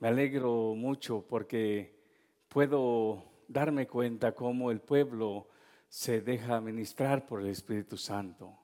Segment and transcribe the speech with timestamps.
[0.00, 1.92] Me alegro mucho porque
[2.48, 5.48] puedo darme cuenta cómo el pueblo
[5.88, 8.56] se deja ministrar por el Espíritu Santo.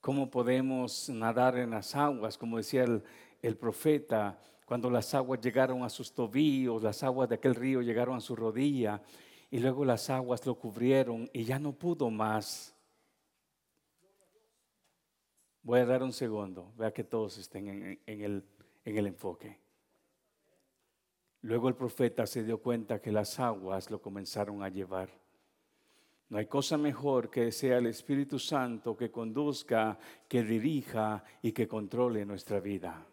[0.00, 5.88] Cómo podemos nadar en las aguas, como decía el, profeta, cuando las aguas llegaron a
[5.88, 9.02] sus tobillos, las aguas de aquel río llegaron a su rodilla
[9.50, 12.76] y luego las aguas lo cubrieron y ya no pudo más.
[15.62, 18.44] Voy a dar un segundo, vea que todos estén en
[18.84, 19.69] el enfoque.
[21.42, 25.08] Luego el profeta se dio cuenta que las aguas lo comenzaron a llevar.
[26.28, 29.98] No hay cosa mejor que sea el Espíritu Santo que conduzca,
[30.28, 33.04] que dirija y que controle nuestra vida.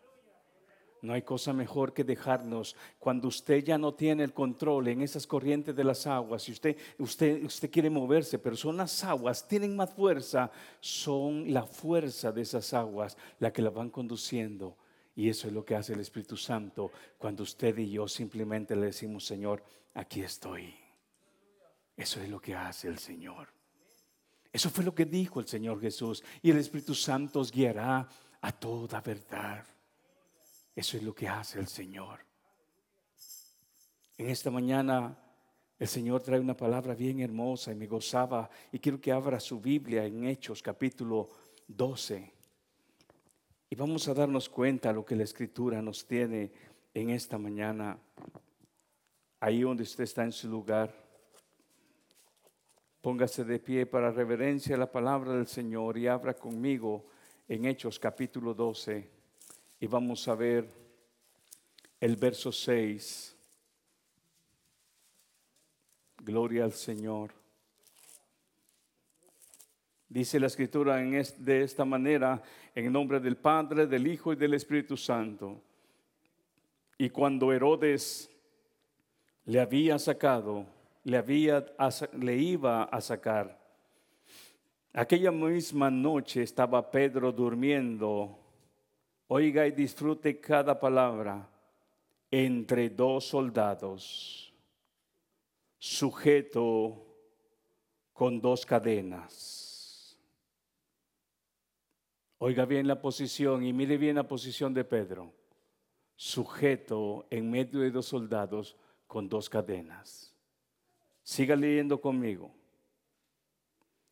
[1.02, 5.26] No hay cosa mejor que dejarnos cuando usted ya no tiene el control en esas
[5.26, 6.48] corrientes de las aguas.
[6.49, 10.52] Y usted, usted, usted quiere moverse, pero son las aguas, tienen más fuerza.
[10.80, 14.76] Son la fuerza de esas aguas la que la van conduciendo.
[15.17, 18.85] Y eso es lo que hace el Espíritu Santo cuando usted y yo simplemente le
[18.85, 19.63] decimos, Señor,
[19.95, 20.76] aquí estoy.
[21.96, 23.48] Eso es lo que hace el Señor.
[24.54, 26.23] Eso fue lo que dijo el Señor Jesús.
[26.43, 28.07] Y el Espíritu Santo os guiará
[28.41, 29.65] a toda verdad.
[30.76, 32.20] Eso es lo que hace el Señor.
[34.20, 35.18] En esta mañana
[35.79, 39.60] el Señor trae una palabra bien hermosa y me gozaba y quiero que abra su
[39.60, 41.27] Biblia en Hechos capítulo
[41.68, 42.37] 12.
[43.70, 46.51] Y vamos a darnos cuenta lo que la Escritura nos tiene
[46.93, 47.99] en esta mañana.
[49.41, 50.96] Ahí donde usted está en su lugar,
[53.01, 57.07] póngase de pie para reverencia a la palabra del Señor y abra conmigo
[57.48, 59.10] en Hechos capítulo 12
[59.79, 60.68] y vamos a ver
[61.99, 63.35] el verso 6.
[66.23, 67.34] Gloria al Señor.
[70.09, 72.41] Dice la escritura en de esta manera,
[72.85, 75.59] en nombre del Padre, del Hijo y del Espíritu Santo.
[76.95, 78.29] Y cuando Herodes
[79.45, 80.63] le había sacado,
[81.03, 81.66] le, había,
[82.19, 83.59] le iba a sacar,
[84.93, 88.37] aquella misma noche estaba Pedro durmiendo
[89.29, 91.49] Oiga y disfrute cada palabra
[92.29, 94.53] entre dos soldados,
[95.79, 97.03] sujeto
[98.13, 99.66] con dos cadenas.
[102.39, 105.33] Oiga bien la posición y mire bien la posición de Pedro,
[106.15, 108.77] sujeto en medio de dos soldados
[109.07, 110.35] con dos cadenas.
[111.23, 112.51] Siga leyendo conmigo.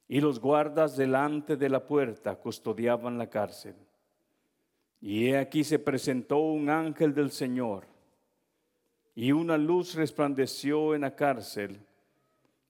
[0.07, 3.75] Y los guardas delante de la puerta custodiaban la cárcel.
[5.01, 7.85] Y he aquí se presentó un ángel del Señor,
[9.13, 11.79] y una luz resplandeció en la cárcel,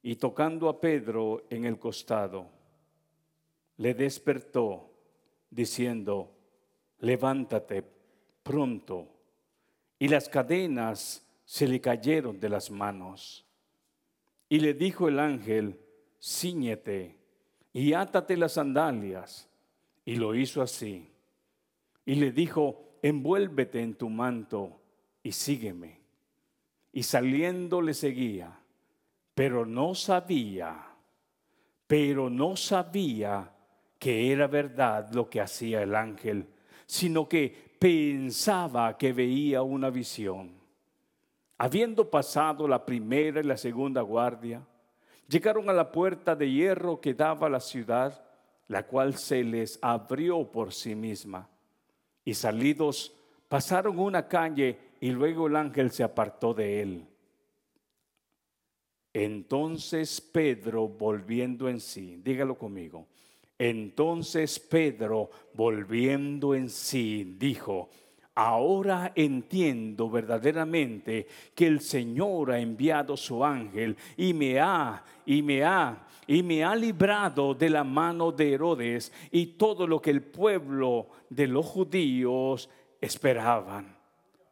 [0.01, 2.47] y tocando a Pedro en el costado,
[3.77, 4.94] le despertó,
[5.55, 6.31] diciendo,
[6.99, 7.83] levántate
[8.43, 9.07] pronto.
[9.97, 13.45] Y las cadenas se le cayeron de las manos.
[14.49, 15.79] Y le dijo el ángel,
[16.21, 17.17] ciñete
[17.73, 19.49] y átate las sandalias.
[20.03, 21.15] Y lo hizo así
[22.05, 24.79] y le dijo, envuélvete en tu manto
[25.23, 26.01] y sígueme.
[26.93, 28.59] Y saliendo le seguía,
[29.33, 30.95] pero no sabía,
[31.87, 33.51] pero no sabía
[33.99, 36.47] que era verdad lo que hacía el ángel,
[36.85, 40.51] sino que pensaba que veía una visión.
[41.57, 44.61] Habiendo pasado la primera y la segunda guardia,
[45.27, 48.23] llegaron a la puerta de hierro que daba a la ciudad,
[48.67, 51.49] la cual se les abrió por sí misma
[52.25, 53.13] y salidos
[53.47, 57.07] pasaron una calle y luego el ángel se apartó de él.
[59.13, 63.07] Entonces Pedro, volviendo en sí, dígalo conmigo,
[63.57, 67.89] entonces Pedro, volviendo en sí, dijo,
[68.35, 75.63] ahora entiendo verdaderamente que el Señor ha enviado su ángel y me ha, y me
[75.63, 80.21] ha, y me ha librado de la mano de Herodes y todo lo que el
[80.21, 83.95] pueblo de los judíos esperaban.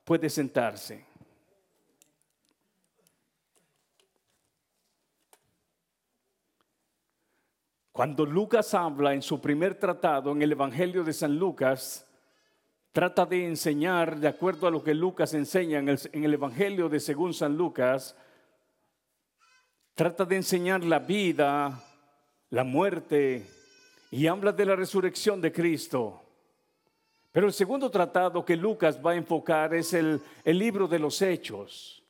[0.06, 1.13] Puede sentarse.
[7.94, 12.08] Cuando Lucas habla en su primer tratado en el Evangelio de San Lucas,
[12.92, 17.36] trata de enseñar, de acuerdo a lo que Lucas enseña en el, Evangelio de según
[17.36, 18.16] San Lucas,
[19.94, 21.84] trata de enseñar la vida,
[22.50, 23.46] la muerte
[24.10, 26.20] y habla de la resurrección de Cristo.
[27.32, 32.03] Pero el segundo tratado que Lucas va a enfocar es el, libro de los hechos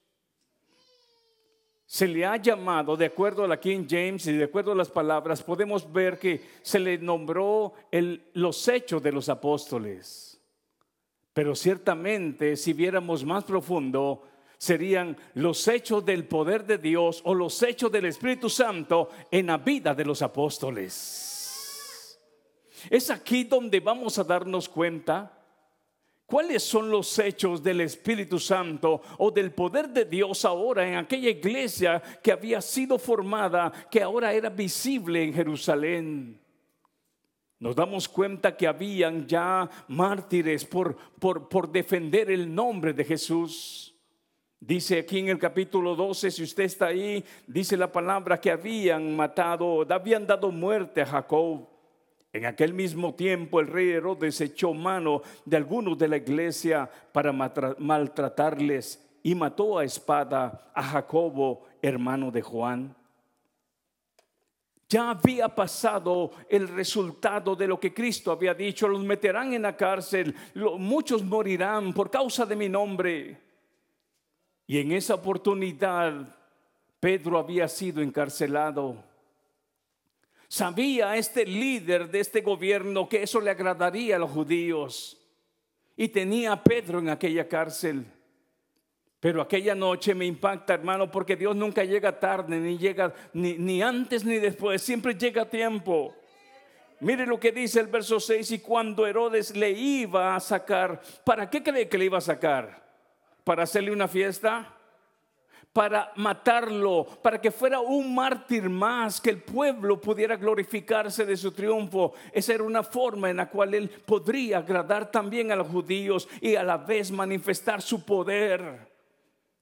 [1.94, 4.90] se le ha llamado, de acuerdo a la King James y de acuerdo a las
[4.90, 7.74] palabras, podemos ver que se le nombró
[8.34, 10.42] los hechos de los apóstoles.
[11.34, 14.24] Pero ciertamente, si viéramos más profundo,
[14.58, 19.60] serían los hechos del poder de Dios o los hechos del Espíritu Santo en la
[19.60, 22.20] vida de los apóstoles.
[22.90, 25.43] Es aquí donde vamos a darnos cuenta
[26.26, 31.30] cuáles son los hechos del Espíritu Santo o del poder de Dios ahora en aquella
[31.30, 36.40] iglesia que había sido formada, que ahora era visible en Jerusalén.
[37.64, 43.96] Nos damos cuenta que habían ya mártires por, por, defender el nombre de Jesús.
[44.60, 49.16] Dice aquí en el capítulo 12, si usted está ahí, dice la palabra que habían
[49.16, 51.73] matado, habían dado muerte a Jacob.
[52.34, 57.32] En aquel mismo tiempo el rey Herodes echó mano de algunos de la iglesia para
[57.32, 62.96] maltratarles y mató a espada a Jacobo, hermano de Juan.
[64.90, 69.78] Ya había pasado el resultado de lo que Cristo había dicho, los meterán en la
[69.78, 70.36] cárcel,
[70.80, 73.40] muchos morirán por causa de mi nombre.
[74.66, 76.36] Y en esa oportunidad
[77.00, 79.13] Pedro había sido encarcelado.
[80.54, 85.20] Sabía este líder de este gobierno que eso le agradaría a los judíos.
[85.98, 88.06] Y tenía a Pedro en aquella cárcel.
[89.20, 93.82] Pero aquella noche me impacta, hermano, porque Dios nunca llega tarde, ni llega ni, ni
[93.82, 96.14] antes ni después, siempre llega a tiempo.
[97.00, 101.50] Mire lo que dice el verso 6, y cuando Herodes le iba a sacar, ¿para
[101.50, 102.84] qué cree que le iba a sacar?
[103.44, 104.74] para hacerle una fiesta,
[105.74, 111.52] para matarlo, para que fuera un mártir más, que el pueblo pudiera glorificarse de su
[111.52, 112.14] triunfo.
[112.32, 116.56] Esa era una forma en la cual él podría agradar también a los judíos y
[116.56, 118.88] a la vez manifestar su poder.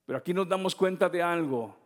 [0.05, 1.80] Pero aquí nos damos cuenta de algo.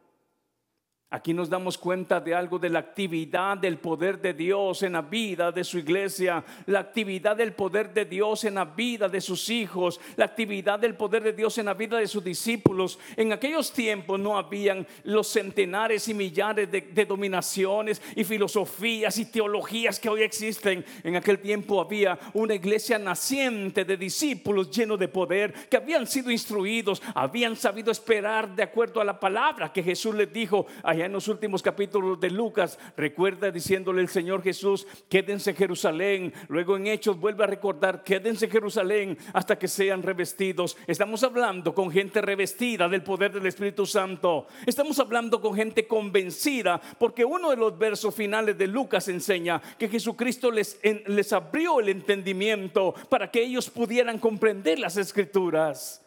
[1.16, 5.02] Aquí nos damos cuenta de algo de la actividad del poder de Dios en la
[5.02, 9.48] vida de su iglesia, la actividad del poder de Dios en la vida de sus
[9.50, 13.00] hijos, la actividad del poder de Dios en la vida de sus discípulos.
[13.16, 20.02] En aquellos tiempos no habían los centenares y millares de, dominaciones y filosofías y teologías
[20.02, 20.84] que hoy existen.
[21.02, 26.30] En aquel tiempo había una iglesia naciente de discípulos llenos de poder que habían sido
[26.30, 31.14] instruidos, habían sabido esperar de acuerdo a la palabra que Jesús les dijo allá en
[31.14, 36.34] los últimos capítulos de Lucas, recuerda diciéndole el Señor Jesús, quédense en Jerusalén.
[36.48, 40.78] Luego en Hechos vuelve a recordar, quédense en Jerusalén hasta que sean revestidos.
[40.88, 44.48] Estamos hablando con gente revestida del poder del Espíritu Santo.
[44.66, 49.90] Estamos hablando con gente convencida, porque uno de los versos finales de Lucas enseña que
[49.90, 56.05] Jesucristo les, les abrió el entendimiento para que ellos pudieran comprender las escrituras.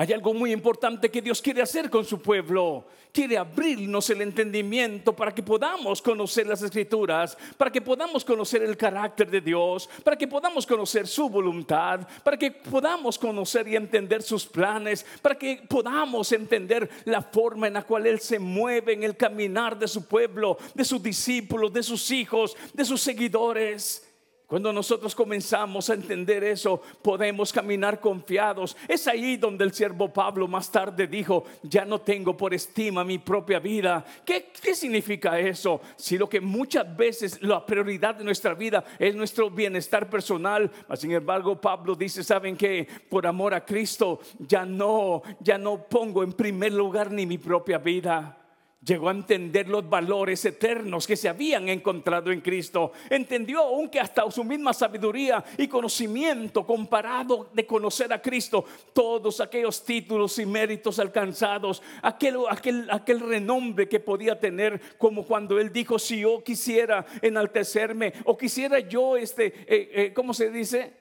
[0.00, 2.86] Hay algo muy importante que Dios quiere hacer con su pueblo.
[3.10, 8.76] Quiere abrirnos el entendimiento para que podamos conocer las escrituras, para que podamos conocer el
[8.76, 14.22] carácter de Dios, para que podamos conocer su voluntad, para que podamos conocer y entender
[14.22, 19.02] sus planes, para que podamos entender la forma en la cual Él se mueve en
[19.02, 24.07] el caminar de su pueblo, de sus discípulos, de sus hijos, de sus seguidores.
[24.48, 28.78] Cuando nosotros comenzamos a entender eso, podemos caminar confiados.
[28.88, 33.18] Es ahí donde el siervo Pablo más tarde dijo, ya no tengo por estima mi
[33.18, 34.02] propia vida.
[34.24, 35.82] ¿Qué, qué significa eso?
[35.96, 41.12] Si lo que muchas veces la prioridad de nuestra vida es nuestro bienestar personal, sin
[41.12, 46.32] embargo Pablo dice, ¿saben que Por amor a Cristo ya no, ya no pongo en
[46.32, 48.37] primer lugar ni mi propia vida.
[48.80, 52.92] Llegó a entender los valores eternos que se habían encontrado en Cristo.
[53.10, 59.40] Entendió aún que hasta su misma sabiduría y conocimiento comparado de conocer a Cristo, todos
[59.40, 65.72] aquellos títulos y méritos alcanzados, aquel, aquel, aquel renombre que podía tener, como cuando él
[65.72, 70.92] dijo, si yo quisiera enaltecerme o quisiera yo, este, eh, eh, ¿cómo se dice?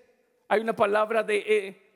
[0.47, 1.37] Hay una palabra de...
[1.45, 1.86] Eh,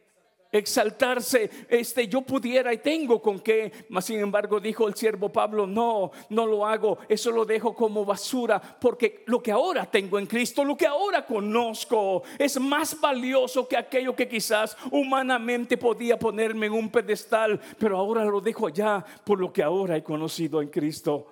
[0.51, 5.65] exaltarse, este yo pudiera y tengo con qué, mas sin embargo dijo el siervo Pablo,
[5.65, 10.25] no, no lo hago, eso lo dejo como basura, porque lo que ahora tengo en
[10.25, 16.65] Cristo, lo que ahora conozco, es más valioso que aquello que quizás humanamente podía ponerme
[16.65, 20.69] en un pedestal, pero ahora lo dejo allá por lo que ahora he conocido en
[20.69, 21.27] Cristo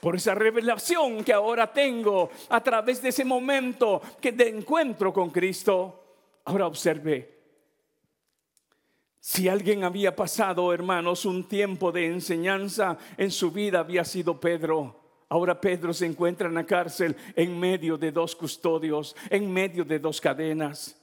[0.00, 5.30] por esa revelación que ahora tengo a través de ese momento que de encuentro con
[5.30, 6.18] Cristo.
[6.44, 7.33] Ahora observe,
[9.26, 15.24] si alguien había pasado, hermanos, un tiempo de enseñanza en su vida, había sido Pedro.
[15.30, 19.98] Ahora Pedro se encuentra en la cárcel en medio de dos custodios, en medio de
[19.98, 21.02] dos cadenas.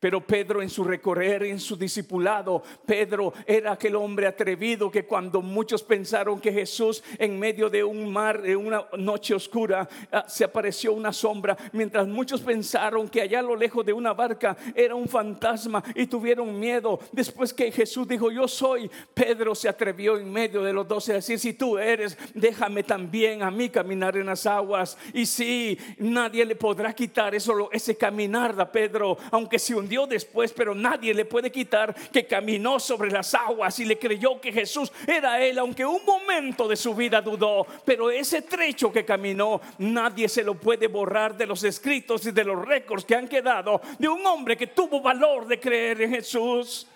[0.00, 5.42] Pero Pedro en su recorrer, en su discipulado, Pedro era aquel hombre atrevido que cuando
[5.42, 10.44] muchos pensaron que Jesús en medio de un mar, de una noche oscura, ah, se
[10.44, 14.94] apareció una sombra, mientras muchos pensaron que allá a lo lejos de una barca era
[14.94, 16.98] un fantasma y tuvieron miedo.
[17.12, 21.16] Después que Jesús dijo, yo soy, Pedro se atrevió en medio de los doce a
[21.16, 24.96] decir, si tú eres, déjame también a mí caminar en las aguas.
[25.12, 29.74] Y sí, nadie le podrá quitar eso, ese caminar de Pedro, aunque se
[30.08, 34.52] después, pero nadie le puede quitar que caminó sobre las aguas y le creyó que
[34.52, 39.60] Jesús era él, aunque un momento de su vida dudó, pero ese trecho que caminó,
[39.78, 43.80] nadie se lo puede borrar de los escritos y de los récords que han quedado
[43.98, 46.86] de un hombre que tuvo valor de creer en Jesús.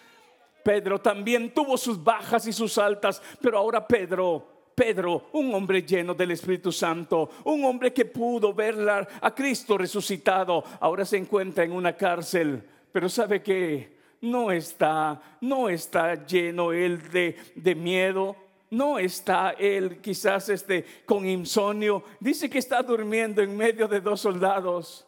[0.63, 6.15] Pedro también tuvo sus bajas y sus altas, pero ahora Pedro Pedro, un hombre lleno
[6.15, 11.73] del Espíritu Santo, un hombre que pudo ver a Cristo resucitado, ahora se encuentra en
[11.73, 12.63] una cárcel
[12.99, 18.35] pero sabe que no está, no está lleno él de, de miedo,
[18.71, 22.03] no está él quizás este, con insomnio.
[22.19, 25.07] Dice que está durmiendo en medio de dos soldados.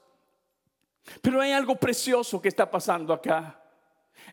[1.20, 3.60] Pero hay algo precioso que está pasando acá.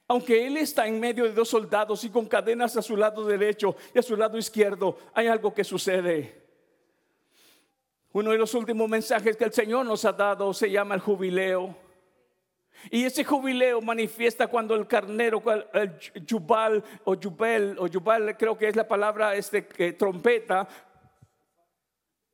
[0.07, 3.75] Aunque él está en medio de dos soldados y con cadenas a su lado derecho
[3.91, 6.43] y a su lado izquierdo, hay algo que sucede.
[8.11, 11.86] Uno de los últimos mensajes que el Señor nos ha dado se llama el jubileo.
[12.89, 15.41] Y ese jubileo manifiesta cuando el carnero,
[15.73, 19.61] el yubal o yubel, o yubal creo que es la palabra este,
[19.93, 20.67] trompeta.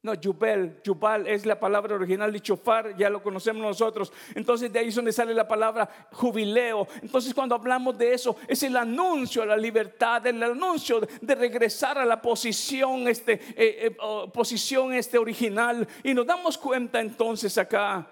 [0.03, 4.11] No, yubel, yubal es la palabra original de chofar, ya lo conocemos nosotros.
[4.35, 6.85] Entonces de ahí es donde sale la palabra jubileo.
[7.01, 11.97] Entonces cuando hablamos de eso, es el anuncio a la libertad, el anuncio de regresar
[11.97, 13.97] a la posición, este, eh, eh,
[14.33, 15.87] posición este original.
[16.03, 18.05] Y nos damos cuenta entonces acá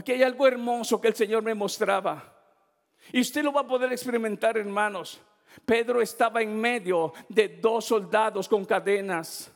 [0.00, 2.34] Aquí hay algo hermoso que el Señor me mostraba.
[3.12, 5.20] Y usted lo va a poder experimentar, hermanos.
[5.66, 9.52] Pedro estaba en medio de dos soldados con cadenas.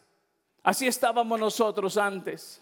[0.62, 2.60] Así estábamos nosotros antes.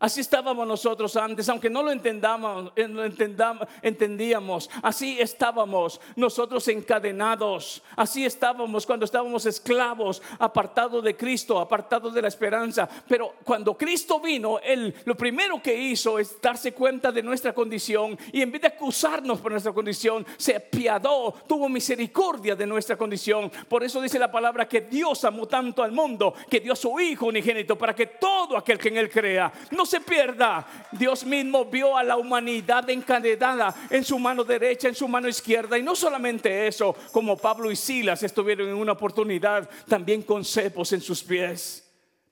[0.00, 4.70] Así estábamos nosotros antes, aunque no lo eh, entendamos, entendíamos.
[4.80, 7.82] Así estábamos nosotros encadenados.
[7.96, 12.88] Así estábamos cuando estábamos esclavos, apartados de Cristo, apartados de la esperanza.
[13.08, 18.16] Pero cuando Cristo vino, él lo primero que hizo es darse cuenta de nuestra condición
[18.30, 23.50] y en vez de acusarnos por nuestra condición, se apiadó, tuvo misericordia de nuestra condición.
[23.68, 27.00] Por eso dice la palabra que Dios amó tanto al mundo que dio a su
[27.00, 30.66] Hijo unigénito para que todo aquel que en él crea no se pierda.
[30.92, 35.78] Dios mismo vio a la humanidad encadenada en su mano derecha, en su mano izquierda.
[35.78, 40.92] Y no solamente eso, como Pablo y Silas estuvieron en una oportunidad también con cepos
[40.92, 41.84] en sus pies.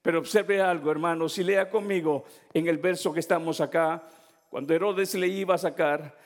[0.02, 4.02] Pero observe algo, hermanos, y lea conmigo en el verso que estamos acá.
[4.48, 6.16] Cuando Herodes le iba a sacar,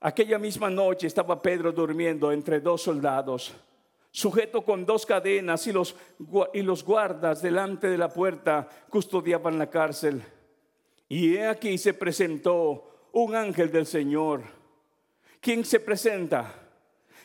[0.00, 3.52] aquella misma noche estaba Pedro durmiendo entre dos soldados
[4.10, 5.94] sujeto con dos cadenas y los,
[6.52, 10.22] y los guardas delante de la puerta custodiaban la cárcel.
[11.10, 14.44] Y he aquí se presentó un ángel del Señor.
[15.40, 16.54] ¿Quién se presenta?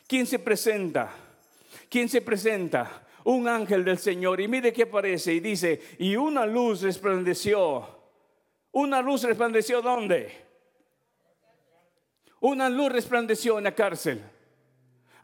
[0.07, 1.11] ¿Quién se presenta?
[1.87, 3.05] ¿Quién se presenta?
[3.25, 4.41] Un ángel del Señor.
[4.41, 7.87] Y mire qué aparece y dice, y una luz resplandeció.
[8.71, 10.31] Una luz resplandeció ¿dónde?
[12.39, 14.19] Una luz resplandeció en la cárcel.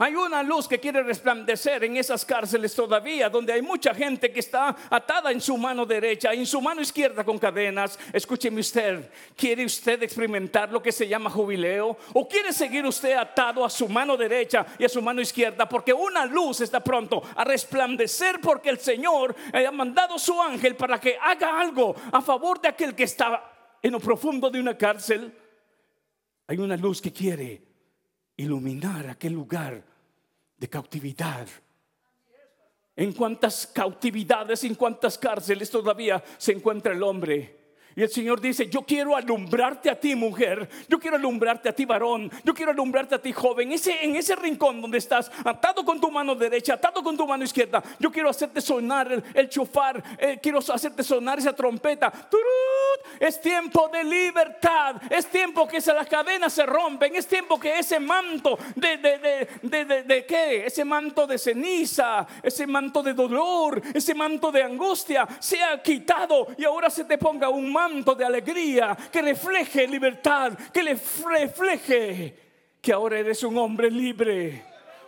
[0.01, 4.39] Hay una luz que quiere resplandecer en esas cárceles todavía, donde hay mucha gente que
[4.39, 8.00] está atada en su mano derecha, en su mano izquierda con cadenas.
[8.12, 11.96] Escúcheme usted, ¿quiere usted experimentar lo que se llama jubileo?
[12.13, 15.70] ¿O quiere seguir usted atado a su mano derecha y a su mano izquierda?
[15.70, 21.00] Porque una luz está pronto a resplandecer porque el Señor ha mandado su ángel para
[21.00, 25.31] que haga algo a favor de aquel que está en lo profundo de una cárcel.
[26.48, 27.62] Hay una luz que quiere
[28.36, 29.91] iluminar aquel lugar
[30.62, 31.48] de cautividad.
[32.96, 37.61] En cuántas cautividades, en cuántas cárceles todavía se encuentra el hombre.
[37.96, 41.84] Y el Señor dice, yo quiero alumbrarte a ti mujer, yo quiero alumbrarte a ti
[41.84, 46.00] varón, yo quiero alumbrarte a ti joven, ese, en ese rincón donde estás, atado con
[46.00, 50.40] tu mano derecha, atado con tu mano izquierda, yo quiero hacerte sonar el, chofar, eh,
[50.42, 52.12] quiero hacerte sonar esa trompeta.
[53.20, 58.00] Es tiempo de libertad, es tiempo que las cadenas se rompen, es tiempo que ese
[58.00, 64.16] manto de, de, de, de qué, ese manto de ceniza, ese manto de dolor, ese
[64.16, 68.96] manto de angustia sea quitado y ahora se te ponga un manto manto de alegría,
[69.12, 72.36] que refleje libertad, que le refleje
[72.82, 74.64] que ahora eres un hombre libre,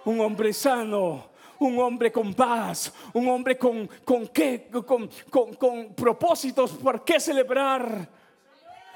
[0.05, 5.93] un hombre sano, un hombre con paz, un hombre con, con, qué, con, con, con
[5.93, 8.23] propósitos por qué celebrar.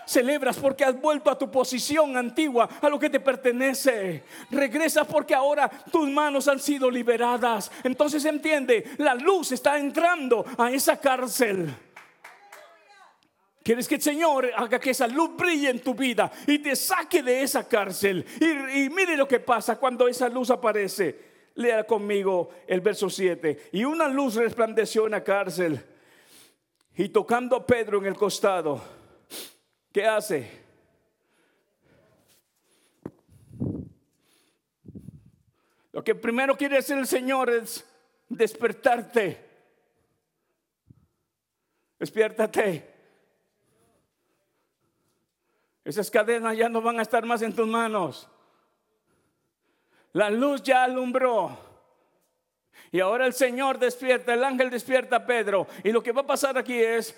[0.06, 4.24] Celebras porque has vuelto a tu posición antigua, a lo que te pertenece.
[4.50, 7.70] Regresas porque ahora tus manos han sido liberadas.
[7.84, 11.76] Entonces entiende, la luz está entrando a esa cárcel.
[13.68, 17.22] Quieres que el Señor haga que esa luz brille en tu vida y te saque
[17.22, 18.26] de esa cárcel.
[18.40, 21.50] Y, mire lo que pasa cuando esa luz aparece.
[21.56, 23.72] Lea conmigo el verso 7.
[23.74, 25.84] Y una luz resplandeció en la cárcel.
[26.96, 28.82] Y tocando a Pedro en el costado,
[29.92, 30.50] ¿qué hace?
[35.92, 37.86] Lo que primero quiere hacer el Señor es
[38.30, 39.46] despertarte.
[42.00, 42.97] Despiértate.
[45.88, 48.28] Esas cadenas ya no van a estar más en tus manos.
[50.12, 51.58] La luz ya alumbró.
[52.92, 55.66] Y ahora el Señor despierta, el ángel despierta a Pedro.
[55.86, 57.16] Y lo que va a pasar aquí es,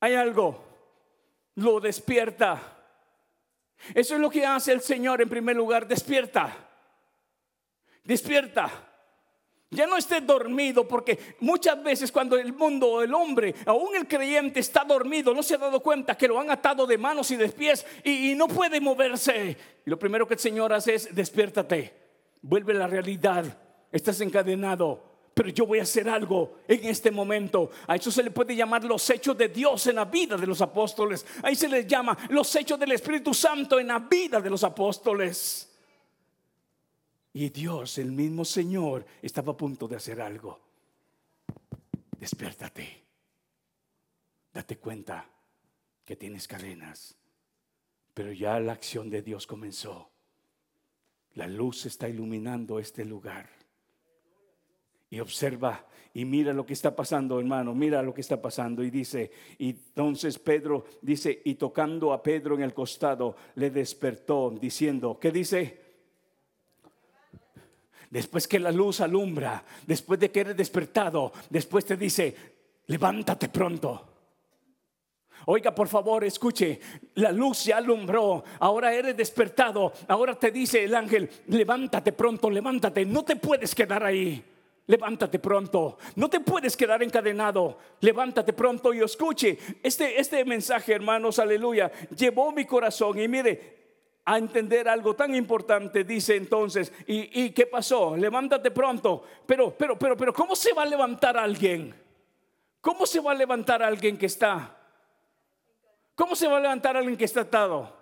[0.00, 0.64] hay algo,
[1.56, 2.58] lo despierta.
[3.94, 6.56] Eso es lo que hace el Señor en primer lugar, despierta.
[8.02, 8.70] Despierta.
[9.70, 14.60] Ya no esté dormido, porque muchas veces cuando el mundo, el hombre, aún el creyente
[14.60, 17.50] está dormido, no se ha dado cuenta que lo han atado de manos y de
[17.50, 19.56] pies y, no puede moverse.
[19.84, 21.92] Y lo primero que el Señor hace es despiértate,
[22.40, 23.44] vuelve a la realidad,
[23.92, 25.06] estás encadenado.
[25.34, 27.70] Pero yo voy a hacer algo en este momento.
[27.86, 30.60] A eso se le puede llamar los hechos de Dios en la vida de los
[30.62, 31.24] apóstoles.
[31.44, 35.67] Ahí se les llama los hechos del Espíritu Santo en la vida de los apóstoles.
[37.38, 40.58] Y Dios, el mismo Señor, estaba a punto de hacer algo.
[42.18, 43.04] Despiértate.
[44.52, 45.24] Date cuenta
[46.04, 47.16] que tienes cadenas.
[48.12, 50.10] Pero ya la acción de Dios comenzó.
[51.34, 53.48] La luz está iluminando este lugar.
[55.08, 57.72] Y observa y mira lo que está pasando, hermano.
[57.72, 58.82] Mira lo que está pasando.
[58.82, 64.50] Y dice, y entonces Pedro dice, y tocando a Pedro en el costado, le despertó
[64.50, 65.87] diciendo, ¿qué dice?
[68.10, 72.34] Después que la luz alumbra, después de que eres despertado, después te dice,
[72.86, 74.04] levántate pronto.
[75.46, 76.80] Oiga, por favor, escuche,
[77.14, 83.04] la luz ya alumbró, ahora eres despertado, ahora te dice el ángel, levántate pronto, levántate,
[83.04, 84.44] no te puedes quedar ahí.
[84.88, 87.76] Levántate pronto, no te puedes quedar encadenado.
[88.00, 89.58] Levántate pronto y escuche.
[89.82, 93.18] Este, este mensaje, hermanos, aleluya, llevó mi corazón.
[93.18, 93.77] Y mire,
[94.28, 98.14] a entender algo tan importante, dice entonces, ¿y, qué pasó?
[98.14, 99.24] Levántate pronto.
[99.46, 101.94] Pero, pero, pero, pero, ¿cómo se va a levantar alguien?
[102.82, 104.76] ¿Cómo se va a levantar alguien que está?
[106.14, 107.96] ¿Cómo se va a levantar alguien que está atado?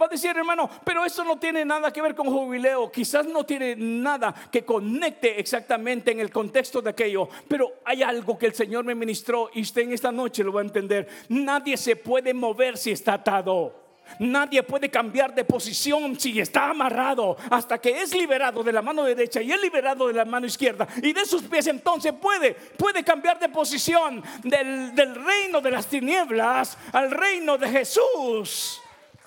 [0.00, 2.90] Va a decir, hermano, pero eso no tiene nada que ver con jubileo.
[2.90, 7.28] Quizás no tiene nada que conecte exactamente en el contexto de aquello.
[7.46, 10.60] Pero hay algo que el Señor me ministró y usted en esta noche lo va
[10.60, 11.08] a entender.
[11.28, 13.89] Nadie se puede mover si está atado.
[14.18, 19.04] Nadie puede cambiar de posición si está amarrado hasta que es liberado de la mano
[19.04, 23.02] derecha y es liberado de la mano izquierda y de sus pies entonces puede, puede
[23.02, 28.80] cambiar de posición del, del reino de las tinieblas al reino de Jesús.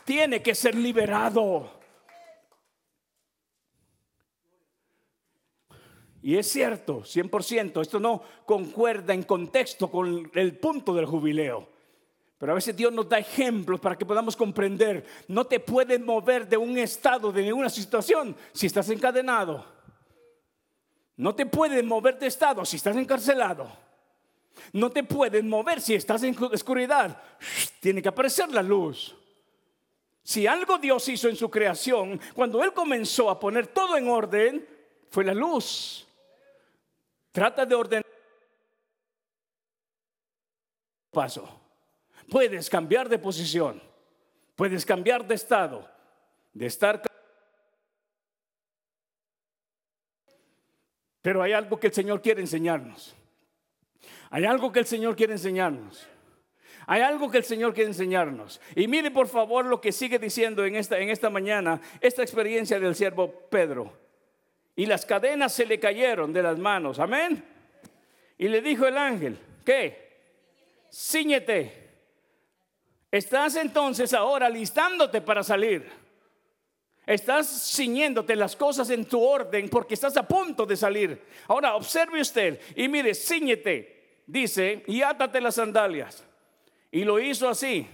[0.05, 1.83] Tiene que ser liberado.
[6.23, 11.72] Y es cierto, 100%, esto no concuerda en contexto con el punto del jubileo.
[12.43, 15.05] Pero a veces Dios nos da ejemplos para que podamos comprender.
[15.29, 19.65] No te puedes mover de un estado, de ninguna situación, si estás encadenado.
[21.15, 23.71] No te puedes mover de estado si estás encarcelado.
[24.73, 27.17] No te puedes mover si estás en oscuridad.
[27.79, 29.15] Tiene que aparecer la luz.
[30.21, 34.67] Si algo Dios hizo en su creación, cuando Él comenzó a poner todo en orden,
[35.09, 36.05] fue la luz.
[37.31, 38.05] Trata de ordenar.
[41.09, 41.62] Paso.
[42.29, 43.81] Puedes cambiar de posición,
[44.55, 45.89] puedes cambiar de estado,
[46.53, 47.01] de estar...
[51.21, 53.15] Pero hay algo que el Señor quiere enseñarnos.
[54.29, 56.05] Hay algo que el Señor quiere enseñarnos.
[56.85, 58.59] Hay algo que el Señor quiere enseñarnos.
[58.75, 62.79] Y mire por favor lo que sigue diciendo en esta, en esta mañana, esta experiencia
[62.79, 63.93] del siervo Pedro.
[64.75, 66.99] Y las cadenas se le cayeron de las manos.
[66.99, 67.43] Amén.
[68.37, 70.03] Y le dijo el ángel, ¿qué?
[70.91, 71.82] Cíñete
[73.13, 75.87] Estás entonces ahora listándote para salir.
[77.05, 81.21] Estás ciñéndote las cosas en tu orden porque estás a punto de salir.
[81.47, 86.25] Ahora observe usted y mire, ciñete, dice, y átate las sandalias.
[86.89, 87.87] Y lo hizo así.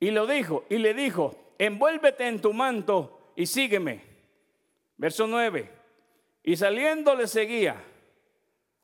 [0.00, 4.02] Y lo dijo, y le dijo, envuélvete en tu manto y sígueme.
[4.96, 5.70] Verso 9.
[6.42, 7.80] Y saliendo le seguía.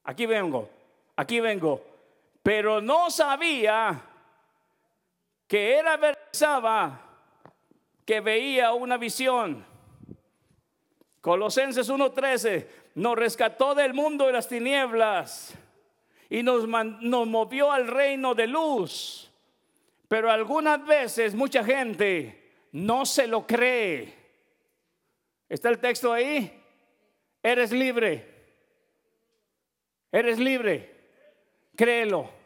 [0.05, 0.71] Aquí vengo,
[1.17, 1.85] aquí vengo.
[2.41, 4.10] Pero no sabía
[5.51, 7.01] que era pensaba
[8.07, 9.67] que veía una visión.
[11.21, 15.53] Colosenses 1:13 nos rescató del mundo de las tinieblas
[16.29, 19.29] y nos, nos movió al reino de luz.
[20.07, 24.15] Pero algunas veces mucha gente no se lo cree.
[25.49, 26.63] ¿Está el texto ahí?
[27.43, 28.25] Eres libre.
[30.13, 30.95] Eres libre.
[31.75, 32.40] Créelo.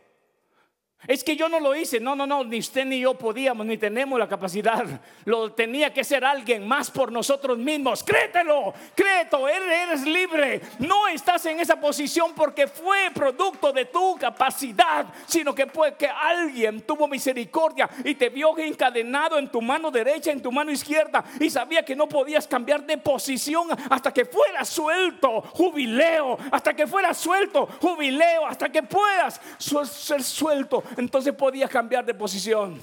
[1.07, 2.01] Es que yo no lo hice.
[2.01, 2.45] No, no, no.
[2.45, 4.85] Ni usted ni yo podíamos, ni tenemos la capacidad.
[5.25, 8.03] Lo tenía que ser alguien más por nosotros mismos.
[8.03, 9.49] Créetelo, créetelo.
[9.49, 10.61] Eres libre.
[10.79, 16.07] No estás en esa posición porque fue producto de tu capacidad, sino que fue que
[16.07, 21.25] alguien tuvo misericordia y te vio encadenado en tu mano derecha, en tu mano izquierda
[21.41, 25.43] y sabía que no podías cambiar de posición hasta que fuera suelto.
[25.53, 26.39] Jubileo.
[26.51, 27.69] Hasta que fuera suelto.
[27.81, 28.47] Jubileo.
[28.47, 32.83] Hasta que puedas ser suelto entonces podía cambiar de posición.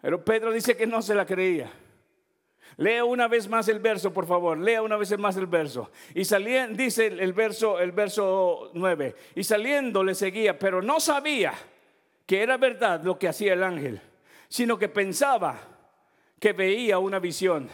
[0.00, 1.70] Pero Pedro dice que no se la creía.
[2.76, 4.58] Lea una vez más el verso, por favor.
[4.58, 5.90] Lea una vez más el verso.
[6.14, 9.14] Y saliendo, dice el verso, el verso 9.
[9.36, 11.54] Y saliendo le seguía, pero no sabía
[12.26, 14.00] que era verdad lo que hacía el ángel,
[14.48, 15.58] sino que pensaba
[16.40, 17.68] que veía una visión.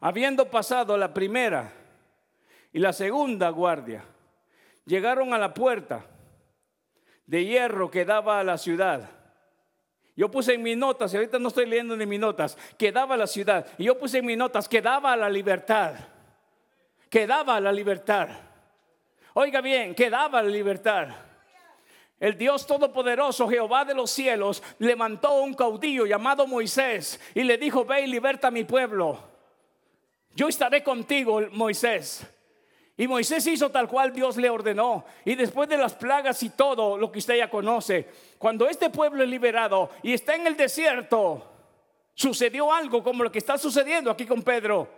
[0.00, 1.72] Habiendo pasado la primera
[2.72, 4.04] y la segunda guardia,
[4.86, 6.04] llegaron a la puerta
[7.30, 9.08] de hierro que daba a la ciudad.
[10.16, 13.14] Yo puse en mis notas, y ahorita no estoy leyendo ni mis notas, que daba
[13.14, 13.64] a la ciudad.
[13.78, 15.94] Y yo puse en mis notas que daba a la libertad.
[17.08, 18.30] Que daba a la libertad.
[19.34, 21.06] Oiga bien, que daba a la libertad.
[22.18, 27.84] El Dios Todopoderoso, Jehová de los cielos, levantó un caudillo llamado Moisés y le dijo,
[27.84, 29.20] ve y liberta a mi pueblo.
[30.34, 32.26] Yo estaré contigo, Moisés.
[32.96, 35.04] Y Moisés hizo tal cual Dios le ordenó.
[35.24, 39.22] Y después de las plagas y todo lo que usted ya conoce, cuando este pueblo
[39.22, 41.46] es liberado y está en el desierto,
[42.14, 44.88] sucedió algo como lo que está sucediendo aquí con Pedro.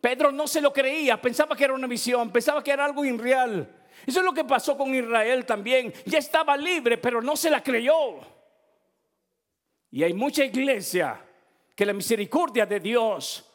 [0.00, 3.68] Pedro no se lo creía, pensaba que era una visión, pensaba que era algo irreal.
[4.06, 5.92] Eso es lo que pasó con Israel también.
[6.06, 8.20] Ya estaba libre, pero no se la creyó.
[9.90, 11.20] Y hay mucha iglesia
[11.74, 13.48] que la misericordia de Dios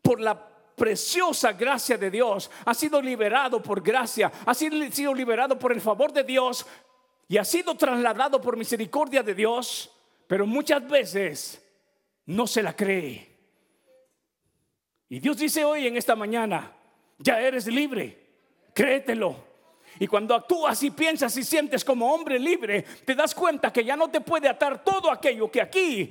[0.00, 5.72] por la preciosa gracia de Dios, ha sido liberado por gracia, ha sido liberado por
[5.72, 6.66] el favor de Dios
[7.28, 9.90] y ha sido trasladado por misericordia de Dios,
[10.26, 11.62] pero muchas veces
[12.26, 13.32] no se la cree.
[15.08, 16.72] Y Dios dice hoy en esta mañana,
[17.18, 18.18] ya eres libre,
[18.74, 19.52] créetelo.
[19.98, 23.94] Y cuando actúas y piensas y sientes como hombre libre, te das cuenta que ya
[23.94, 26.10] no te puede atar todo aquello que aquí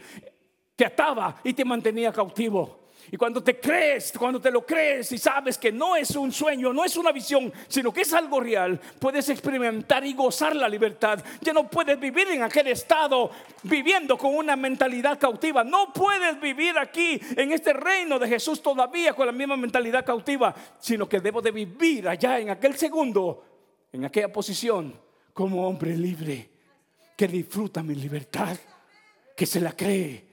[0.76, 2.81] te ataba y te mantenía cautivo.
[3.10, 6.72] Y cuando te crees, cuando te lo crees y sabes que no es un sueño,
[6.72, 11.24] no es una visión, sino que es algo real, puedes experimentar y gozar la libertad.
[11.42, 13.32] Ya no puedes vivir en aquel estado
[13.64, 15.64] viviendo con una mentalidad cautiva.
[15.64, 20.54] No puedes vivir aquí en este reino de Jesús todavía con la misma mentalidad cautiva,
[20.80, 23.44] sino que debo de vivir allá en aquel segundo,
[23.92, 25.00] en aquella posición,
[25.34, 26.50] como hombre libre
[27.16, 28.58] que disfruta mi libertad,
[29.36, 30.31] que se la cree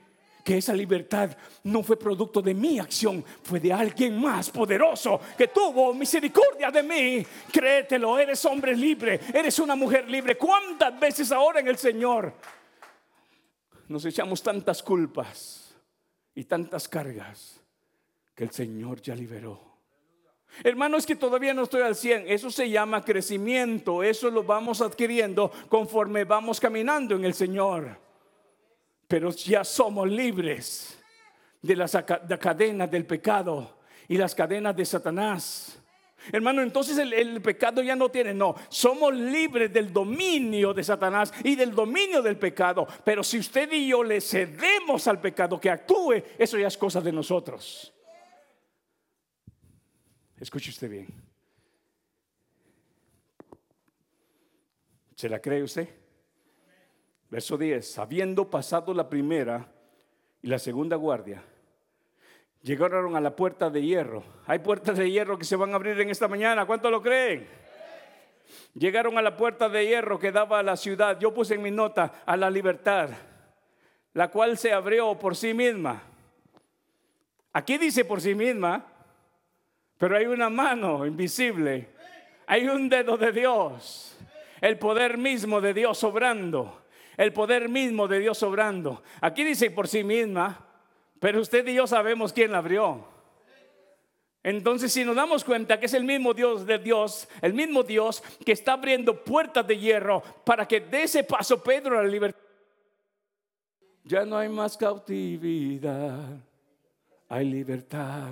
[0.48, 5.48] que esa libertad no fue producto de mi acción, fue de alguien más poderoso que
[5.48, 7.26] tuvo misericordia de mí.
[7.52, 10.38] Créetelo, eres hombre libre, eres una mujer libre.
[10.38, 12.32] ¿Cuántas veces ahora en el Señor
[13.88, 15.76] nos echamos tantas culpas
[16.34, 17.60] y tantas cargas
[18.34, 19.60] que el Señor ya liberó?
[20.64, 22.24] Hermano, es que todavía no estoy al 100.
[22.26, 24.02] Eso se llama crecimiento.
[24.02, 28.07] Eso lo vamos adquiriendo conforme vamos caminando en el Señor
[29.08, 30.98] pero ya somos libres
[31.62, 31.96] de las
[32.38, 35.78] cadenas del pecado y las cadenas de Satanás.
[36.30, 41.56] Hermano, entonces el, pecado ya no tiene, no, somos libres del dominio de Satanás y
[41.56, 42.86] del dominio del pecado.
[43.02, 47.00] Pero si usted y yo le cedemos al pecado que actúe, eso ya es cosa
[47.00, 47.94] de nosotros.
[50.38, 51.06] Escuche usted bien.
[55.16, 55.97] ¿Se la cree usted?
[57.30, 59.66] Verso 10, habiendo pasado la primera
[60.40, 61.42] y la segunda guardia,
[62.62, 64.22] llegaron a la puerta de hierro.
[64.46, 66.64] Hay puertas de hierro que se van a abrir en esta mañana.
[66.64, 67.46] ¿Cuánto lo creen?
[68.72, 71.18] Llegaron a la puerta de hierro que daba a la ciudad.
[71.20, 73.10] Yo puse en mi nota a la libertad,
[74.14, 76.02] la cual se abrió por sí misma.
[77.52, 78.86] Aquí dice por sí misma,
[79.98, 81.88] pero hay una mano invisible.
[82.46, 84.16] Hay un dedo de Dios.
[84.62, 86.87] El poder mismo de Dios obrando
[87.18, 89.02] el poder mismo de Dios obrando.
[89.20, 90.64] Aquí dice por sí misma,
[91.20, 93.04] pero usted y yo sabemos quién la abrió.
[94.44, 98.22] Entonces, si nos damos cuenta que es el mismo Dios de Dios, el mismo Dios
[98.46, 102.40] que está abriendo puertas de hierro para que dé ese paso Pedro a la libertad.
[104.04, 106.38] Ya no hay más cautividad,
[107.28, 108.28] hay libertad.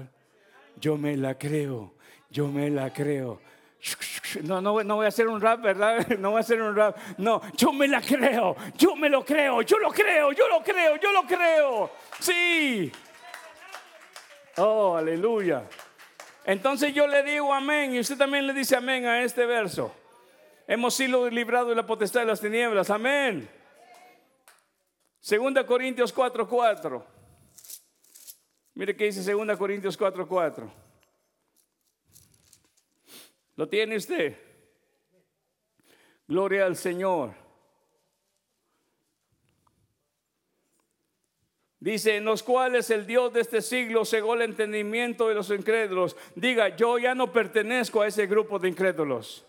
[0.81, 1.93] Yo me la creo,
[2.31, 3.41] yo me la creo.
[4.43, 6.07] No, no, no, voy a hacer un rap, ¿verdad?
[6.19, 6.97] No voy a hacer un rap.
[7.19, 10.97] No, yo me la creo, yo me lo creo, yo lo creo, yo lo creo,
[10.97, 11.91] yo lo creo.
[12.21, 12.93] Sí.
[14.57, 15.65] Oh, aleluya.
[16.45, 19.93] Entonces yo le digo amén y usted también le dice amén a este verso.
[20.67, 22.91] Hemos sido librados de la potestad de las tinieblas.
[22.91, 23.49] Amén.
[25.21, 27.05] Segunda Corintios 4:4.
[28.75, 30.86] Mire qué dice Segunda Corintios 4:4.
[33.57, 34.37] ¿Lo tiene usted?
[36.29, 37.35] Gloria al Señor.
[41.79, 46.17] Dice, en los cuales el Dios de este siglo cegó el entendimiento de los incrédulos.
[46.35, 49.47] Diga, yo ya no pertenezco a ese grupo de incrédulos.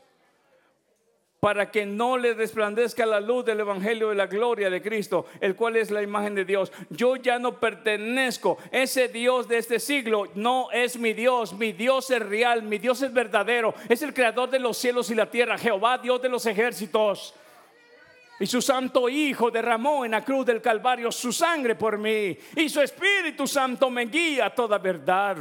[1.48, 5.56] Para que no le resplandezca la luz del Evangelio de la gloria de Cristo, el
[5.56, 6.74] cual es la imagen de Dios.
[6.90, 8.58] Yo ya no pertenezco.
[8.70, 11.54] Ese Dios de este siglo no es mi Dios.
[11.54, 12.64] Mi Dios es real.
[12.64, 13.74] Mi Dios es verdadero.
[13.88, 15.58] Es el creador de los cielos y la tierra.
[15.58, 17.34] Jehová, Dios de los ejércitos.
[18.42, 22.38] Y su santo Hijo derramó en la cruz del Calvario su sangre por mí.
[22.58, 25.38] Y su Espíritu Santo me guía a toda verdad.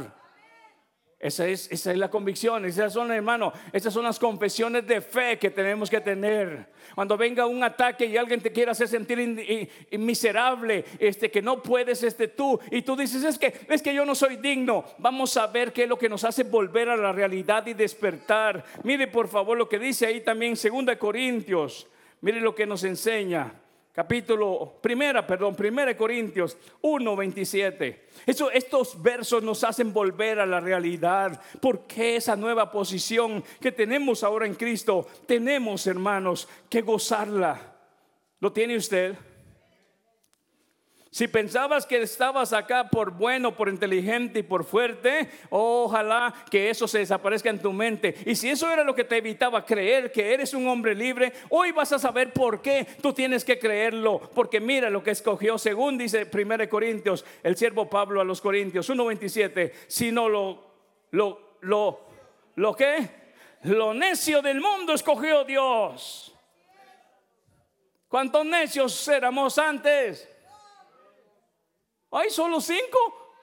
[1.19, 5.39] Esa es, esa es la convicción, esas son, hermano, esas son las confesiones de fe
[5.39, 6.67] que tenemos que tener.
[6.93, 12.03] Cuando venga un ataque y alguien te quiera hacer sentir miserable, este, que no puedes,
[12.03, 15.47] este, tú, y tú dices, es que, es que yo no soy digno, vamos a
[15.47, 18.63] ver qué es lo que nos hace volver a la realidad y despertar.
[18.83, 21.87] Mire por favor lo que dice ahí también 2 Corintios
[22.21, 23.53] Mire lo que nos enseña.
[23.97, 28.05] Capítulo primera, perdón, primera Corintios 1, 27.
[28.27, 31.41] Eso, estos versos nos hacen volver a la realidad.
[31.59, 37.73] Porque esa nueva posición que tenemos ahora en Cristo, tenemos, hermanos, que gozarla.
[38.39, 39.15] ¿Lo tiene usted?
[41.09, 46.87] Si pensabas que estabas acá por bueno, por inteligente y por fuerte, ojalá que eso
[46.87, 48.15] se desaparezca en tu mente.
[48.25, 51.71] Y si eso era lo que te evitaba creer que eres un hombre libre, hoy
[51.71, 54.19] vas a saber por qué tú tienes que creerlo.
[54.19, 58.89] Porque mira lo que escogió, según dice 1 Corintios, el siervo Pablo a los Corintios
[58.89, 60.63] 1.27, si no lo,
[61.11, 62.01] lo, lo,
[62.55, 63.09] lo que,
[63.63, 66.33] lo necio del mundo escogió Dios.
[68.07, 70.29] ¿Cuántos necios éramos antes?
[72.11, 73.33] ¿Hay solo cinco?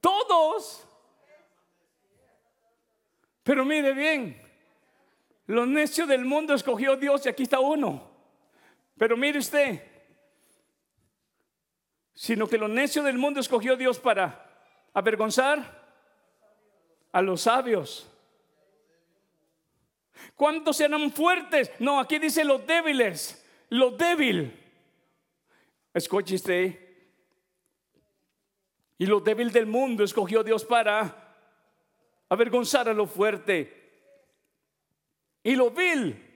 [0.00, 0.86] Todos.
[3.42, 4.40] Pero mire bien,
[5.46, 8.08] los necios del mundo escogió Dios y aquí está uno.
[8.96, 9.82] Pero mire usted,
[12.14, 14.46] sino que los necios del mundo escogió Dios para
[14.92, 15.80] avergonzar
[17.12, 18.06] a los sabios.
[20.36, 21.72] ¿Cuántos eran fuertes?
[21.78, 24.59] No, aquí dice los débiles, los débiles.
[25.92, 26.88] Escuche.
[28.98, 31.36] Y lo débil del mundo escogió Dios para
[32.28, 33.76] avergonzar a lo fuerte.
[35.42, 36.26] Y lo vil.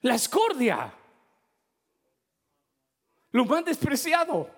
[0.00, 0.94] La escordia.
[3.32, 4.57] Lo más despreciado.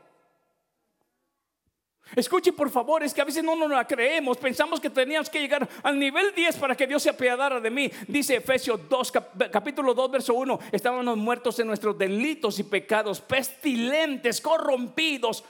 [2.16, 5.40] Escuche por favor, es que a veces no nos la creemos, pensamos que teníamos que
[5.40, 7.90] llegar al nivel 10 para que Dios se apiadara de mí.
[8.08, 9.12] Dice Efesios 2,
[9.50, 15.44] capítulo 2, verso 1, estábamos muertos en nuestros delitos y pecados, pestilentes, corrompidos,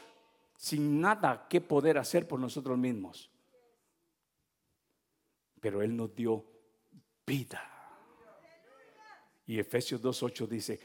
[0.56, 3.30] sin nada que poder hacer por nosotros mismos.
[5.60, 6.44] Pero Él nos dio
[7.26, 7.66] vida.
[9.46, 10.80] Y Efesios 2.8 dice,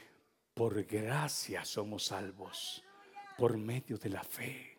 [0.54, 2.82] por gracia somos salvos,
[3.36, 4.75] por medio de la fe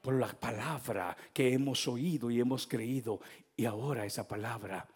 [0.00, 3.20] por la palabra que hemos oído y hemos creído.
[3.56, 4.86] Y ahora esa palabra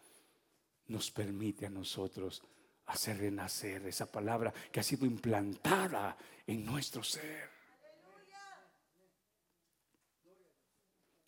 [0.88, 2.42] nos permite a nosotros
[2.86, 7.50] hacer renacer esa palabra que ha sido implantada en nuestro ser.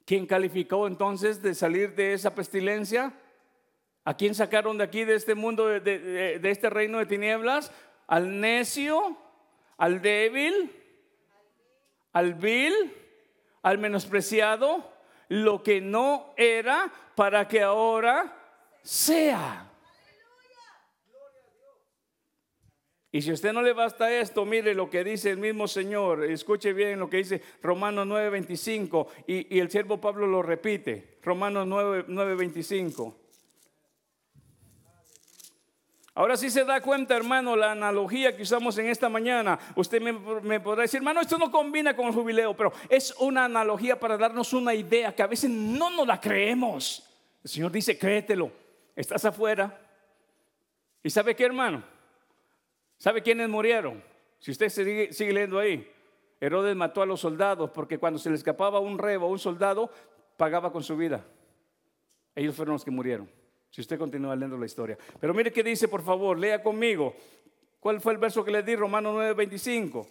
[0.05, 3.13] ¿Quién calificó entonces de salir de esa pestilencia?
[4.05, 7.73] ¿A quién sacaron de aquí, de este mundo, de, de este reino de tinieblas?
[8.07, 9.19] Al necio,
[9.77, 10.73] al débil,
[12.13, 13.06] al vil
[13.67, 14.93] al menospreciado
[15.29, 18.33] lo que no era para que ahora
[18.81, 19.69] sea.
[23.11, 26.23] Y si a usted no le basta esto, mire lo que dice el mismo Señor.
[26.23, 29.09] Escuche bien lo que dice Romanos 9:25.
[29.27, 31.19] Y, y el siervo Pablo lo repite.
[31.25, 33.15] Romanos 9:25.
[36.17, 39.59] Ahora sí se da cuenta, hermano, la analogía que usamos en esta mañana.
[39.75, 44.01] Usted me, podrá decir, hermano, esto no combina con el jubileo, pero es una analogía
[44.01, 47.07] para darnos una idea que a veces no nos la creemos.
[47.45, 48.51] El Señor dice, créetelo,
[48.97, 49.79] estás afuera.
[51.03, 51.85] ¿Y sabe qué, hermano?
[52.97, 54.03] ¿Sabe quiénes murieron?
[54.39, 55.87] Si usted sigue, sigue leyendo ahí,
[56.41, 59.91] Herodes mató a los soldados porque cuando se le escapaba un rebo un soldado,
[60.39, 61.23] pagaba con su vida.
[62.35, 63.29] Ellos fueron los que murieron.
[63.71, 64.97] Si usted continúa leyendo la historia.
[65.21, 67.15] Pero mire qué dice, por favor, lea conmigo.
[67.81, 68.75] ¿Cuál fue el verso que le di?
[68.75, 70.07] Romanos 9:25.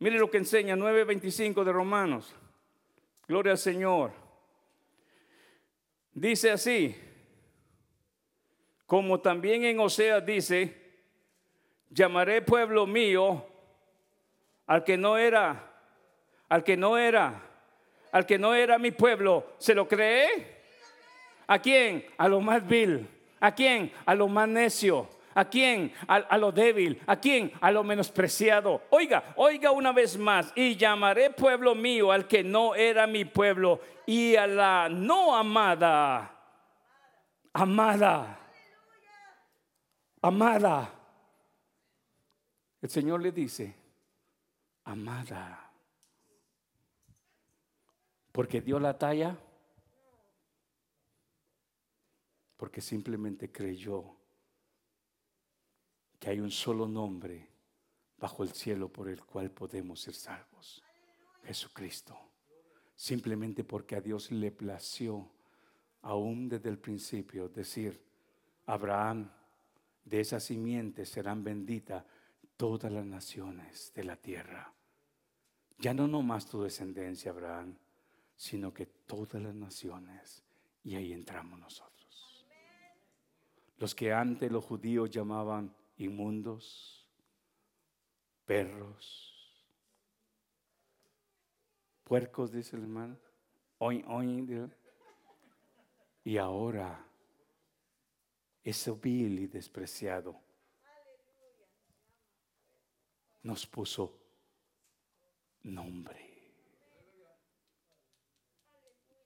[0.00, 2.34] Mire lo que enseña 9:25 de Romanos.
[3.28, 4.12] Gloria al Señor.
[6.12, 6.96] Dice así,
[8.86, 10.76] como también en Oseas dice,
[11.90, 13.44] llamaré pueblo mío
[14.66, 15.72] al que no era,
[16.48, 17.42] al que no era,
[18.12, 19.54] al que no era mi pueblo.
[19.58, 20.63] ¿Se lo cree?
[21.46, 22.06] ¿A quién?
[22.16, 23.06] A lo más vil.
[23.40, 23.92] ¿A quién?
[24.06, 25.08] A lo más necio.
[25.34, 25.92] ¿A quién?
[26.06, 27.02] A, lo débil.
[27.06, 27.52] ¿A quién?
[27.60, 28.82] A lo menospreciado.
[28.90, 30.52] Oiga, oiga una vez más.
[30.54, 33.80] Y llamaré pueblo mío al que no era mi pueblo.
[34.06, 36.30] Y a la no amada.
[37.52, 38.38] Amada.
[40.22, 40.90] Amada.
[42.80, 43.74] El Señor le dice,
[44.84, 45.70] amada.
[48.30, 49.36] Porque dio la talla
[52.64, 54.16] porque simplemente creyó
[56.18, 57.46] que hay un solo nombre
[58.16, 60.82] bajo el cielo por el cual podemos ser salvos.
[61.42, 62.18] Jesucristo.
[62.96, 65.30] Simplemente porque a Dios le plació,
[66.00, 68.02] aún desde el principio, decir,
[68.64, 69.30] Abraham,
[70.02, 72.02] de esa simiente serán benditas
[72.56, 74.72] todas las naciones de la tierra.
[75.80, 77.76] Ya no nomás tu descendencia, Abraham,
[78.34, 80.42] sino que todas las naciones.
[80.82, 81.93] Y ahí entramos nosotros
[83.84, 87.06] los que antes los judíos llamaban inmundos,
[88.46, 89.62] perros,
[92.02, 93.18] puercos, dice el hermano,
[96.24, 97.06] y ahora
[98.62, 100.40] ese vil y despreciado
[103.42, 104.18] nos puso
[105.62, 106.40] nombre.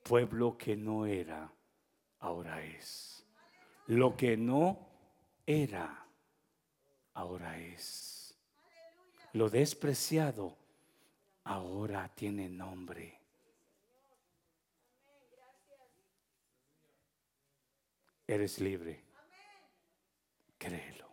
[0.03, 1.49] Pueblo que no era,
[2.19, 3.28] ahora es.
[3.89, 4.87] Lo que no
[5.47, 6.07] era,
[7.15, 8.39] ahora es.
[9.33, 10.59] Lo despreciado,
[11.45, 13.19] ahora tiene nombre.
[18.27, 19.05] Eres libre.
[20.59, 21.09] Créelo.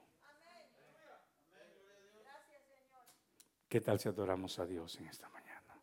[3.69, 5.79] ¿Qué tal si adoramos a Dios en esta mañana?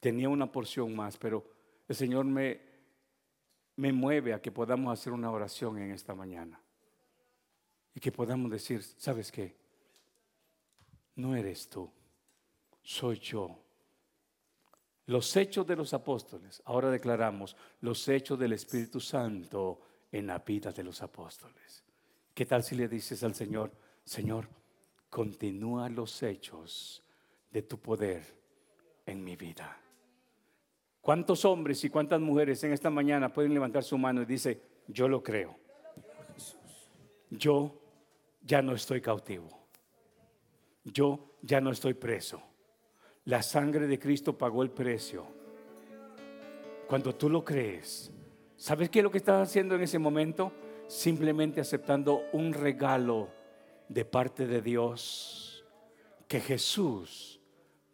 [0.00, 1.50] Tenía una porción más, pero
[1.88, 2.67] el Señor me
[3.78, 6.60] me mueve a que podamos hacer una oración en esta mañana.
[7.94, 9.56] Y que podamos decir, ¿sabes qué?
[11.14, 11.88] No eres tú,
[12.82, 13.56] soy yo.
[15.06, 20.72] Los hechos de los apóstoles, ahora declaramos los hechos del Espíritu Santo en la vida
[20.72, 21.84] de los apóstoles.
[22.34, 23.70] ¿Qué tal si le dices al Señor,
[24.04, 24.48] Señor,
[25.08, 27.04] continúa los hechos
[27.50, 28.24] de tu poder
[29.06, 29.80] en mi vida?
[31.00, 35.08] ¿Cuántos hombres y cuántas mujeres en esta mañana pueden levantar su mano y dice, yo
[35.08, 35.56] lo creo?
[37.30, 37.80] Yo
[38.42, 39.48] ya no estoy cautivo.
[40.84, 42.42] Yo ya no estoy preso.
[43.24, 45.26] La sangre de Cristo pagó el precio.
[46.86, 48.10] Cuando tú lo crees,
[48.56, 50.52] ¿sabes qué es lo que estás haciendo en ese momento?
[50.86, 53.28] Simplemente aceptando un regalo
[53.88, 55.64] de parte de Dios
[56.26, 57.40] que Jesús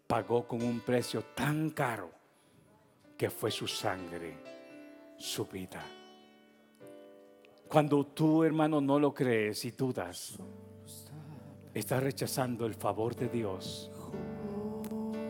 [0.06, 2.12] pagó con un precio tan caro
[3.16, 4.35] que fue su sangre,
[5.16, 5.83] su vida.
[7.68, 10.38] Cuando tú, hermano, no lo crees y dudas,
[11.72, 13.90] estás rechazando el favor de Dios,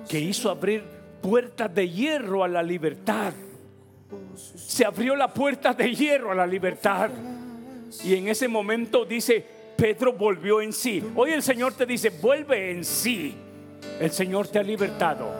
[0.09, 0.85] que hizo abrir
[1.23, 3.33] puertas de hierro a la libertad.
[4.35, 7.11] Se abrió la puerta de hierro a la libertad.
[8.05, 9.45] Y en ese momento dice,
[9.77, 11.03] Pedro volvió en sí.
[11.15, 13.35] Hoy el Señor te dice, vuelve en sí.
[13.99, 15.31] El Señor te ha libertado.